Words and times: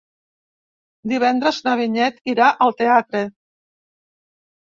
Divendres 1.11 1.59
na 1.67 1.75
Vinyet 1.81 2.17
irà 2.33 2.47
al 2.67 2.73
teatre. 2.81 3.21